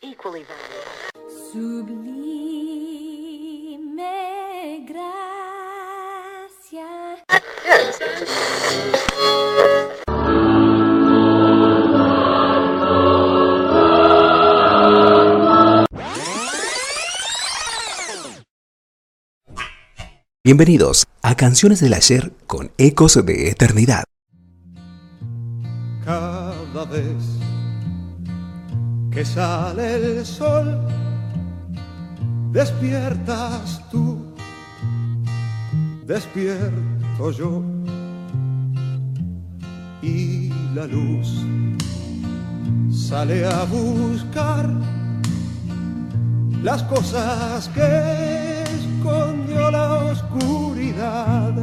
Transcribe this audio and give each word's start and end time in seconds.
equally 0.00 0.44
valuable. 0.44 0.78
Sublime 1.52 2.06
gracia. 4.86 6.86
Bienvenidos 20.44 21.08
a 21.22 21.34
Canciones 21.36 21.80
del 21.80 21.94
Ayer 21.94 22.32
con 22.46 22.70
Ecos 22.78 23.14
de 23.26 23.50
Eternidad. 23.50 24.04
Cada 26.04 26.84
vez 26.86 27.37
que 29.10 29.24
sale 29.24 30.18
el 30.18 30.26
sol, 30.26 30.78
despiertas 32.52 33.80
tú, 33.90 34.34
despierto 36.06 37.30
yo, 37.30 37.62
y 40.02 40.52
la 40.74 40.86
luz 40.86 41.44
sale 42.90 43.44
a 43.44 43.64
buscar 43.64 44.70
las 46.62 46.82
cosas 46.84 47.68
que 47.68 48.62
escondió 48.62 49.70
la 49.70 49.94
oscuridad. 50.04 51.54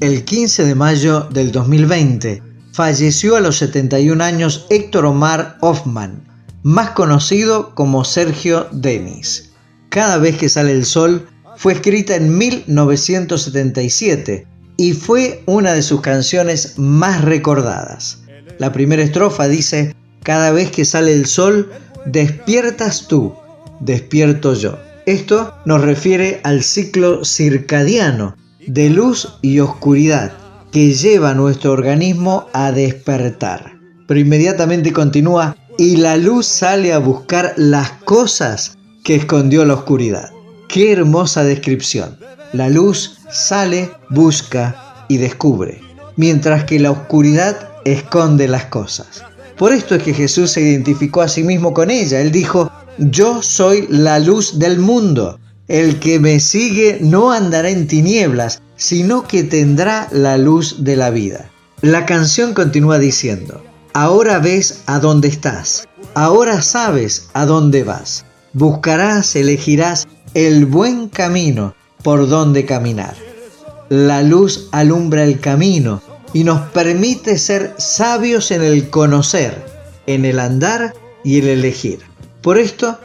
El 0.00 0.24
15 0.24 0.64
de 0.64 0.74
mayo 0.74 1.20
del 1.30 1.52
2020 1.52 2.42
falleció 2.72 3.36
a 3.36 3.40
los 3.40 3.58
71 3.58 4.22
años 4.22 4.66
Héctor 4.70 5.06
Omar 5.06 5.56
Hoffman, 5.60 6.22
más 6.66 6.90
conocido 6.90 7.74
como 7.76 8.04
Sergio 8.04 8.66
Denis. 8.72 9.52
Cada 9.88 10.18
vez 10.18 10.36
que 10.36 10.48
sale 10.48 10.72
el 10.72 10.84
sol 10.84 11.28
fue 11.56 11.74
escrita 11.74 12.16
en 12.16 12.36
1977 12.36 14.48
y 14.76 14.92
fue 14.92 15.44
una 15.46 15.74
de 15.74 15.82
sus 15.82 16.00
canciones 16.00 16.76
más 16.76 17.22
recordadas. 17.22 18.18
La 18.58 18.72
primera 18.72 19.04
estrofa 19.04 19.46
dice, 19.46 19.94
cada 20.24 20.50
vez 20.50 20.72
que 20.72 20.84
sale 20.84 21.12
el 21.12 21.26
sol, 21.26 21.70
despiertas 22.04 23.06
tú, 23.06 23.32
despierto 23.78 24.54
yo. 24.54 24.76
Esto 25.06 25.54
nos 25.66 25.82
refiere 25.82 26.40
al 26.42 26.64
ciclo 26.64 27.24
circadiano 27.24 28.36
de 28.66 28.90
luz 28.90 29.38
y 29.40 29.60
oscuridad 29.60 30.32
que 30.72 30.94
lleva 30.94 31.30
a 31.30 31.34
nuestro 31.34 31.70
organismo 31.70 32.48
a 32.52 32.72
despertar. 32.72 33.78
Pero 34.08 34.18
inmediatamente 34.18 34.92
continúa 34.92 35.56
y 35.78 35.96
la 35.96 36.16
luz 36.16 36.46
sale 36.46 36.92
a 36.92 36.98
buscar 36.98 37.54
las 37.56 37.90
cosas 38.04 38.76
que 39.04 39.14
escondió 39.14 39.64
la 39.64 39.74
oscuridad. 39.74 40.30
Qué 40.68 40.92
hermosa 40.92 41.44
descripción. 41.44 42.18
La 42.52 42.68
luz 42.68 43.18
sale, 43.30 43.90
busca 44.10 45.04
y 45.08 45.18
descubre, 45.18 45.80
mientras 46.16 46.64
que 46.64 46.78
la 46.78 46.90
oscuridad 46.90 47.68
esconde 47.84 48.48
las 48.48 48.66
cosas. 48.66 49.22
Por 49.56 49.72
esto 49.72 49.94
es 49.94 50.02
que 50.02 50.14
Jesús 50.14 50.50
se 50.50 50.60
identificó 50.60 51.22
a 51.22 51.28
sí 51.28 51.42
mismo 51.42 51.72
con 51.72 51.90
ella. 51.90 52.20
Él 52.20 52.30
dijo, 52.30 52.70
yo 52.98 53.42
soy 53.42 53.86
la 53.88 54.18
luz 54.18 54.58
del 54.58 54.78
mundo. 54.78 55.38
El 55.68 55.98
que 55.98 56.20
me 56.20 56.40
sigue 56.40 56.98
no 57.00 57.32
andará 57.32 57.70
en 57.70 57.86
tinieblas, 57.86 58.62
sino 58.76 59.26
que 59.26 59.44
tendrá 59.44 60.08
la 60.12 60.38
luz 60.38 60.84
de 60.84 60.96
la 60.96 61.10
vida. 61.10 61.50
La 61.80 62.06
canción 62.06 62.54
continúa 62.54 62.98
diciendo, 62.98 63.62
ahora 63.96 64.40
ves 64.40 64.82
a 64.84 64.98
dónde 64.98 65.28
estás, 65.28 65.88
ahora 66.12 66.60
sabes 66.60 67.30
a 67.32 67.46
dónde 67.46 67.82
vas, 67.82 68.26
buscarás, 68.52 69.34
elegirás 69.36 70.06
el 70.34 70.66
buen 70.66 71.08
camino 71.08 71.74
por 72.02 72.28
donde 72.28 72.66
caminar. 72.66 73.14
La 73.88 74.20
luz 74.22 74.68
alumbra 74.72 75.24
el 75.24 75.40
camino 75.40 76.02
y 76.34 76.44
nos 76.44 76.60
permite 76.72 77.38
ser 77.38 77.74
sabios 77.78 78.50
en 78.50 78.62
el 78.62 78.90
conocer, 78.90 79.64
en 80.06 80.26
el 80.26 80.40
andar 80.40 80.92
y 81.24 81.38
el 81.38 81.48
elegir. 81.48 82.00
Por 82.42 82.58
esto 82.58 82.98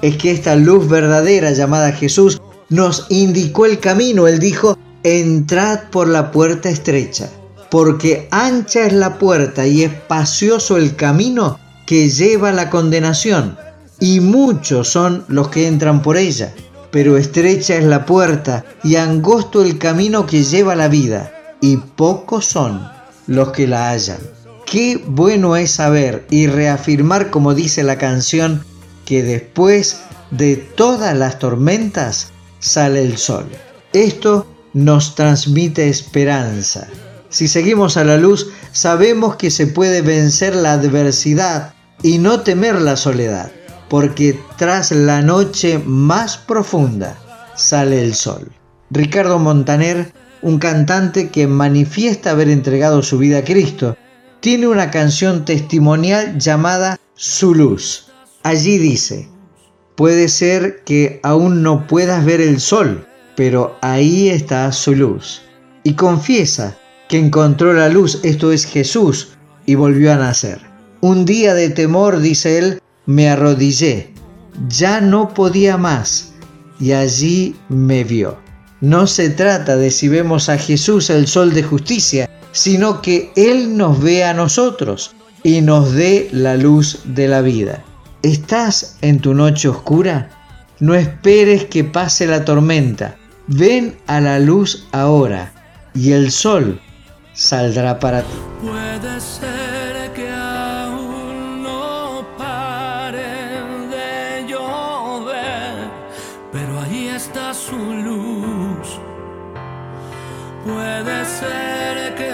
es 0.00 0.16
que 0.16 0.30
esta 0.30 0.56
luz 0.56 0.88
verdadera 0.88 1.52
llamada 1.52 1.92
Jesús 1.92 2.40
nos 2.70 3.04
indicó 3.10 3.66
el 3.66 3.80
camino. 3.80 4.26
Él 4.26 4.38
dijo, 4.38 4.78
entrad 5.02 5.90
por 5.90 6.08
la 6.08 6.30
puerta 6.30 6.70
estrecha, 6.70 7.28
porque 7.70 8.28
ancha 8.30 8.86
es 8.86 8.92
la 8.92 9.18
puerta 9.18 9.66
y 9.66 9.82
espacioso 9.82 10.76
el 10.76 10.96
camino 10.96 11.58
que 11.86 12.08
lleva 12.10 12.52
la 12.52 12.70
condenación, 12.70 13.56
y 14.00 14.20
muchos 14.20 14.88
son 14.88 15.24
los 15.28 15.48
que 15.48 15.66
entran 15.66 16.02
por 16.02 16.16
ella. 16.16 16.54
Pero 16.90 17.16
estrecha 17.16 17.76
es 17.76 17.84
la 17.84 18.06
puerta 18.06 18.64
y 18.82 18.96
angosto 18.96 19.62
el 19.62 19.78
camino 19.78 20.26
que 20.26 20.42
lleva 20.42 20.74
la 20.74 20.88
vida, 20.88 21.32
y 21.60 21.76
pocos 21.76 22.46
son 22.46 22.88
los 23.26 23.52
que 23.52 23.66
la 23.66 23.90
hallan. 23.90 24.18
Qué 24.64 25.02
bueno 25.06 25.56
es 25.56 25.72
saber 25.72 26.26
y 26.30 26.46
reafirmar, 26.46 27.30
como 27.30 27.54
dice 27.54 27.82
la 27.82 27.96
canción, 27.96 28.64
que 29.04 29.22
después 29.22 30.00
de 30.30 30.56
todas 30.56 31.16
las 31.16 31.38
tormentas 31.38 32.28
sale 32.58 33.02
el 33.02 33.16
sol. 33.16 33.46
Esto 33.92 34.46
nos 34.74 35.14
transmite 35.14 35.88
esperanza. 35.88 36.86
Si 37.30 37.46
seguimos 37.46 37.96
a 37.96 38.04
la 38.04 38.16
luz, 38.16 38.50
sabemos 38.72 39.36
que 39.36 39.50
se 39.50 39.66
puede 39.66 40.00
vencer 40.00 40.56
la 40.56 40.72
adversidad 40.72 41.74
y 42.02 42.18
no 42.18 42.40
temer 42.40 42.80
la 42.80 42.96
soledad, 42.96 43.50
porque 43.90 44.38
tras 44.56 44.92
la 44.92 45.20
noche 45.20 45.78
más 45.84 46.38
profunda 46.38 47.18
sale 47.54 48.02
el 48.02 48.14
sol. 48.14 48.50
Ricardo 48.90 49.38
Montaner, 49.38 50.12
un 50.40 50.58
cantante 50.58 51.28
que 51.28 51.46
manifiesta 51.46 52.30
haber 52.30 52.48
entregado 52.48 53.02
su 53.02 53.18
vida 53.18 53.38
a 53.38 53.44
Cristo, 53.44 53.96
tiene 54.40 54.68
una 54.68 54.90
canción 54.90 55.44
testimonial 55.44 56.38
llamada 56.38 56.98
Su 57.14 57.54
luz. 57.54 58.06
Allí 58.42 58.78
dice, 58.78 59.28
puede 59.96 60.28
ser 60.28 60.82
que 60.84 61.20
aún 61.22 61.62
no 61.62 61.86
puedas 61.86 62.24
ver 62.24 62.40
el 62.40 62.60
sol, 62.60 63.06
pero 63.36 63.76
ahí 63.82 64.30
está 64.30 64.72
su 64.72 64.94
luz. 64.94 65.42
Y 65.82 65.94
confiesa 65.94 66.78
que 67.08 67.18
encontró 67.18 67.72
la 67.72 67.88
luz, 67.88 68.20
esto 68.22 68.52
es 68.52 68.64
Jesús, 68.64 69.30
y 69.66 69.74
volvió 69.74 70.12
a 70.12 70.16
nacer. 70.16 70.60
Un 71.00 71.24
día 71.24 71.54
de 71.54 71.70
temor, 71.70 72.20
dice 72.20 72.58
él, 72.58 72.82
me 73.06 73.28
arrodillé, 73.28 74.12
ya 74.68 75.00
no 75.00 75.32
podía 75.32 75.76
más, 75.76 76.32
y 76.80 76.92
allí 76.92 77.56
me 77.68 78.04
vio. 78.04 78.38
No 78.80 79.06
se 79.06 79.30
trata 79.30 79.76
de 79.76 79.90
si 79.90 80.08
vemos 80.08 80.48
a 80.48 80.58
Jesús 80.58 81.10
el 81.10 81.26
sol 81.26 81.52
de 81.52 81.62
justicia, 81.62 82.30
sino 82.52 83.02
que 83.02 83.32
Él 83.34 83.76
nos 83.76 84.00
ve 84.00 84.24
a 84.24 84.34
nosotros 84.34 85.14
y 85.42 85.60
nos 85.60 85.92
dé 85.92 86.28
la 86.32 86.56
luz 86.56 87.00
de 87.04 87.26
la 87.28 87.40
vida. 87.40 87.84
¿Estás 88.22 88.96
en 89.00 89.18
tu 89.18 89.34
noche 89.34 89.68
oscura? 89.68 90.30
No 90.80 90.94
esperes 90.94 91.64
que 91.64 91.82
pase 91.82 92.26
la 92.26 92.44
tormenta. 92.44 93.16
Ven 93.48 93.96
a 94.06 94.20
la 94.20 94.38
luz 94.38 94.86
ahora 94.92 95.52
y 95.94 96.12
el 96.12 96.30
sol 96.30 96.80
saldrá 97.38 97.98
para 98.00 98.22
ti. 98.22 98.36
Puede 98.60 99.20
ser 99.20 100.12
que 100.12 100.28
aún 100.28 101.62
no 101.62 102.26
pare 102.36 103.62
de 103.94 104.44
llover, 104.48 105.88
pero 106.52 106.80
ahí 106.80 107.06
está 107.08 107.54
su 107.54 107.78
luz. 107.78 108.98
Puede 110.66 111.24
ser 111.24 112.16
que 112.16 112.32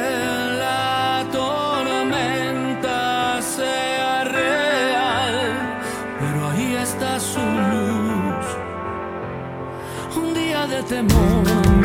la 0.65 1.27
tormenta 1.31 3.43
sea 3.43 4.25
real, 4.25 5.35
pero 6.19 6.49
ahí 6.49 6.77
está 6.83 7.21
su 7.21 7.45
luz. 7.73 8.47
Un 10.17 10.33
día 10.33 10.67
de 10.67 10.83
temor 10.85 11.84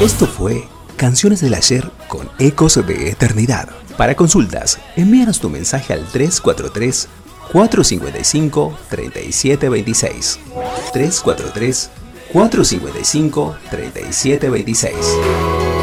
Esto 0.00 0.28
fue 0.28 0.62
Canciones 0.96 1.40
del 1.40 1.54
Ayer 1.54 1.90
con 2.06 2.30
Ecos 2.38 2.76
de 2.86 3.10
Eternidad. 3.10 3.68
Para 3.96 4.14
consultas, 4.14 4.78
envíanos 4.94 5.40
tu 5.40 5.50
mensaje 5.50 5.92
al 5.92 6.06
343 6.06 7.08
455 7.50 8.78
3726. 8.90 10.38
343 10.92 11.90
455 12.32 13.56
3726. 13.70 15.77